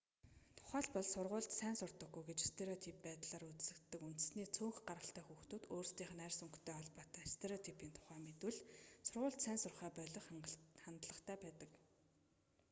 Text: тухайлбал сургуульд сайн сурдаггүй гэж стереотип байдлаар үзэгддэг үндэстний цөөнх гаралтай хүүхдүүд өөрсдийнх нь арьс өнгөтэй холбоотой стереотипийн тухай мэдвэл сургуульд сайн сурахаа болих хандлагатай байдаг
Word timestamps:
тухайлбал 0.57 1.05
сургуульд 1.11 1.51
сайн 1.59 1.75
сурдаггүй 1.81 2.23
гэж 2.29 2.39
стереотип 2.51 2.95
байдлаар 3.07 3.43
үзэгддэг 3.53 3.99
үндэстний 4.09 4.47
цөөнх 4.55 4.77
гаралтай 4.87 5.23
хүүхдүүд 5.25 5.63
өөрсдийнх 5.75 6.13
нь 6.15 6.23
арьс 6.25 6.39
өнгөтэй 6.45 6.75
холбоотой 6.77 7.25
стереотипийн 7.35 7.95
тухай 7.95 8.17
мэдвэл 8.25 8.59
сургуульд 9.07 9.41
сайн 9.45 9.57
сурахаа 9.61 9.91
болих 9.99 10.25
хандлагатай 10.83 11.37
байдаг 11.45 11.71